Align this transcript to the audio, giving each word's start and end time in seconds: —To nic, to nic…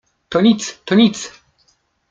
—To 0.31 0.41
nic, 0.45 0.79
to 0.85 0.95
nic… 0.95 1.15